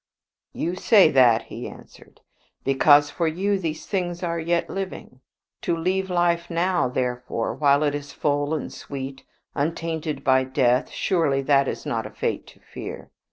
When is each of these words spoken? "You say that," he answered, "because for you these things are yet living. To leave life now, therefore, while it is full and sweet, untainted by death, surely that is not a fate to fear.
"You 0.51 0.73
say 0.75 1.11
that," 1.11 1.43
he 1.43 1.69
answered, 1.69 2.21
"because 2.63 3.11
for 3.11 3.27
you 3.27 3.59
these 3.59 3.85
things 3.85 4.23
are 4.23 4.39
yet 4.39 4.67
living. 4.67 5.21
To 5.61 5.77
leave 5.77 6.09
life 6.09 6.49
now, 6.49 6.87
therefore, 6.89 7.53
while 7.53 7.83
it 7.83 7.93
is 7.93 8.11
full 8.11 8.55
and 8.55 8.73
sweet, 8.73 9.23
untainted 9.53 10.23
by 10.23 10.43
death, 10.45 10.89
surely 10.89 11.43
that 11.43 11.67
is 11.67 11.85
not 11.85 12.07
a 12.07 12.09
fate 12.09 12.47
to 12.47 12.59
fear. 12.61 13.11